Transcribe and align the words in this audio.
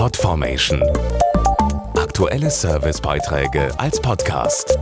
Podformation. 0.00 0.82
Aktuelle 1.94 2.50
Servicebeiträge 2.50 3.68
als 3.78 4.00
Podcast. 4.00 4.78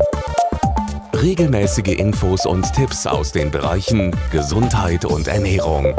Regelmäßige 1.13 1.99
Infos 1.99 2.47
und 2.47 2.73
Tipps 2.73 3.05
aus 3.05 3.33
den 3.33 3.51
Bereichen 3.51 4.15
Gesundheit 4.31 5.05
und 5.05 5.27
Ernährung. 5.27 5.93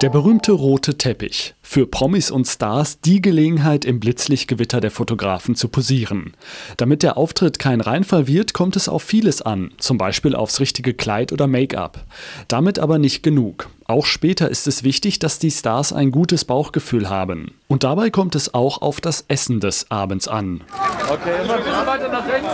Der 0.00 0.08
berühmte 0.08 0.52
rote 0.52 0.96
Teppich. 0.96 1.54
Für 1.60 1.86
Promis 1.86 2.30
und 2.30 2.46
Stars 2.46 3.02
die 3.02 3.20
Gelegenheit, 3.20 3.84
im 3.84 4.00
Blitzlichtgewitter 4.00 4.80
der 4.80 4.90
Fotografen 4.90 5.54
zu 5.54 5.68
posieren. 5.68 6.32
Damit 6.78 7.02
der 7.02 7.18
Auftritt 7.18 7.58
kein 7.58 7.82
Reinfall 7.82 8.26
wird, 8.26 8.54
kommt 8.54 8.74
es 8.74 8.88
auf 8.88 9.02
vieles 9.02 9.42
an, 9.42 9.70
zum 9.76 9.98
Beispiel 9.98 10.34
aufs 10.34 10.60
richtige 10.60 10.94
Kleid 10.94 11.30
oder 11.30 11.46
Make-up. 11.46 12.06
Damit 12.48 12.78
aber 12.78 12.98
nicht 12.98 13.22
genug. 13.22 13.68
Auch 13.92 14.06
später 14.06 14.48
ist 14.48 14.66
es 14.66 14.84
wichtig, 14.84 15.18
dass 15.18 15.38
die 15.38 15.50
Stars 15.50 15.92
ein 15.92 16.12
gutes 16.12 16.46
Bauchgefühl 16.46 17.10
haben. 17.10 17.52
Und 17.68 17.84
dabei 17.84 18.08
kommt 18.08 18.34
es 18.34 18.54
auch 18.54 18.80
auf 18.80 19.02
das 19.02 19.26
Essen 19.28 19.60
des 19.60 19.90
Abends 19.90 20.28
an. 20.28 20.62
Okay, 21.10 21.44
immer 21.44 21.56
ein 21.56 21.62
bisschen 21.62 21.86
weiter 21.86 22.08
nach 22.08 22.26
rechts. 22.26 22.48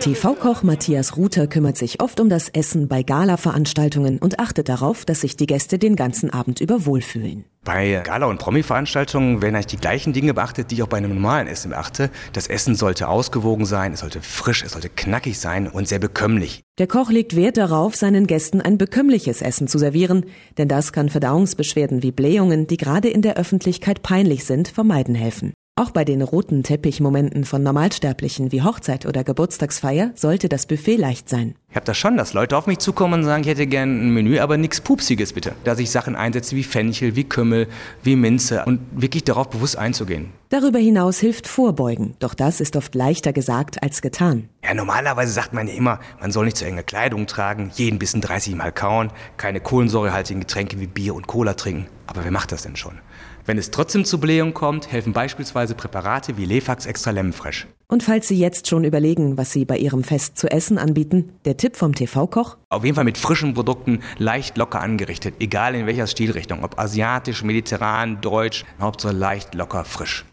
TV-Koch 0.00 0.62
Matthias 0.62 1.18
Ruther 1.18 1.46
kümmert 1.46 1.76
sich 1.76 2.00
oft 2.00 2.20
um 2.20 2.30
das 2.30 2.48
Essen 2.48 2.88
bei 2.88 3.02
Gala-Veranstaltungen 3.02 4.16
und 4.16 4.40
achtet 4.40 4.70
darauf, 4.70 5.04
dass 5.04 5.20
sich 5.20 5.36
die 5.36 5.44
Gäste 5.44 5.78
den 5.78 5.94
ganzen 5.94 6.30
Abend 6.30 6.62
über 6.62 6.86
wohlfühlen. 6.86 7.44
Bei 7.64 8.00
Gala- 8.02 8.28
und 8.28 8.38
Promi-Veranstaltungen 8.38 9.42
werden 9.42 9.56
eigentlich 9.56 9.66
die 9.66 9.76
gleichen 9.76 10.14
Dinge 10.14 10.32
beachtet, 10.32 10.70
die 10.70 10.76
ich 10.76 10.82
auch 10.82 10.88
bei 10.88 10.96
einem 10.96 11.12
normalen 11.12 11.48
Essen 11.48 11.72
beachte. 11.72 12.08
Das 12.32 12.46
Essen 12.46 12.76
sollte 12.76 13.08
ausgewogen 13.08 13.66
sein, 13.66 13.92
es 13.92 14.00
sollte 14.00 14.22
frisch, 14.22 14.62
es 14.64 14.72
sollte 14.72 14.88
knackig 14.88 15.38
sein 15.38 15.68
und 15.68 15.86
sehr 15.86 15.98
bekömmlich. 15.98 16.62
Der 16.78 16.86
Koch 16.86 17.10
legt 17.10 17.36
Wert 17.36 17.58
darauf, 17.58 17.94
seinen 17.94 18.26
Gästen 18.26 18.62
ein 18.62 18.78
bekömmliches 18.78 19.42
Essen 19.42 19.68
zu 19.68 19.76
servieren, 19.76 20.24
denn 20.56 20.68
das 20.68 20.94
kann 20.94 21.10
Verdauungsbeschwerden 21.10 22.02
wie 22.02 22.10
Blähungen, 22.10 22.66
die 22.66 22.78
gerade 22.78 23.08
in 23.10 23.20
der 23.20 23.36
Öffentlichkeit 23.36 24.02
peinlich 24.02 24.46
sind, 24.46 24.68
vermeiden 24.68 25.14
helfen. 25.14 25.52
Auch 25.80 25.92
bei 25.92 26.04
den 26.04 26.20
roten 26.20 26.62
Teppichmomenten 26.62 27.46
von 27.46 27.62
Normalsterblichen 27.62 28.52
wie 28.52 28.60
Hochzeit 28.60 29.06
oder 29.06 29.24
Geburtstagsfeier 29.24 30.10
sollte 30.14 30.50
das 30.50 30.66
Buffet 30.66 30.96
leicht 30.96 31.30
sein. 31.30 31.54
Ich 31.70 31.76
habe 31.76 31.86
das 31.86 31.98
schon, 31.98 32.16
dass 32.16 32.32
Leute 32.32 32.56
auf 32.56 32.66
mich 32.66 32.80
zukommen 32.80 33.20
und 33.20 33.24
sagen, 33.24 33.44
ich 33.44 33.48
hätte 33.48 33.64
gerne 33.68 33.92
ein 33.92 34.10
Menü, 34.10 34.40
aber 34.40 34.56
nichts 34.56 34.80
Pupsiges 34.80 35.32
bitte. 35.32 35.52
Dass 35.62 35.78
ich 35.78 35.92
Sachen 35.92 36.16
einsetze 36.16 36.56
wie 36.56 36.64
Fenchel, 36.64 37.14
wie 37.14 37.22
Kümmel, 37.22 37.68
wie 38.02 38.16
Minze 38.16 38.64
und 38.64 38.80
wirklich 38.90 39.22
darauf 39.22 39.50
bewusst 39.50 39.78
einzugehen. 39.78 40.32
Darüber 40.48 40.80
hinaus 40.80 41.20
hilft 41.20 41.46
Vorbeugen, 41.46 42.16
doch 42.18 42.34
das 42.34 42.60
ist 42.60 42.74
oft 42.74 42.96
leichter 42.96 43.32
gesagt 43.32 43.84
als 43.84 44.02
getan. 44.02 44.48
Ja, 44.64 44.74
normalerweise 44.74 45.30
sagt 45.30 45.52
man 45.52 45.68
ja 45.68 45.74
immer, 45.74 46.00
man 46.20 46.32
soll 46.32 46.46
nicht 46.46 46.56
zu 46.56 46.64
enge 46.64 46.82
Kleidung 46.82 47.28
tragen, 47.28 47.70
jeden 47.74 48.00
Bissen 48.00 48.20
30 48.20 48.56
Mal 48.56 48.72
kauen, 48.72 49.12
keine 49.36 49.60
kohlensäurehaltigen 49.60 50.40
Getränke 50.40 50.80
wie 50.80 50.88
Bier 50.88 51.14
und 51.14 51.28
Cola 51.28 51.54
trinken. 51.54 51.86
Aber 52.08 52.24
wer 52.24 52.32
macht 52.32 52.50
das 52.50 52.62
denn 52.62 52.74
schon? 52.74 52.98
Wenn 53.46 53.58
es 53.58 53.70
trotzdem 53.70 54.04
zu 54.04 54.20
Blähung 54.20 54.54
kommt, 54.54 54.92
helfen 54.92 55.12
beispielsweise 55.12 55.74
Präparate 55.74 56.36
wie 56.36 56.44
Lefax 56.44 56.86
Extra 56.86 57.10
Lemmenfresh. 57.10 57.66
Und 57.88 58.04
falls 58.04 58.28
Sie 58.28 58.38
jetzt 58.38 58.68
schon 58.68 58.84
überlegen, 58.84 59.36
was 59.36 59.50
Sie 59.52 59.64
bei 59.64 59.76
Ihrem 59.76 60.04
Fest 60.04 60.38
zu 60.38 60.48
essen 60.48 60.78
anbieten, 60.78 61.32
der 61.44 61.56
Tipp 61.60 61.76
vom 61.76 61.94
TV-Koch? 61.94 62.56
Auf 62.70 62.84
jeden 62.84 62.94
Fall 62.94 63.04
mit 63.04 63.18
frischen 63.18 63.52
Produkten, 63.52 64.00
leicht 64.16 64.56
locker 64.56 64.80
angerichtet, 64.80 65.34
egal 65.40 65.74
in 65.74 65.86
welcher 65.86 66.06
Stilrichtung, 66.06 66.64
ob 66.64 66.78
asiatisch, 66.78 67.42
mediterran, 67.42 68.22
deutsch, 68.22 68.64
Hauptsache 68.80 69.12
leicht 69.12 69.54
locker 69.54 69.84
frisch. 69.84 70.24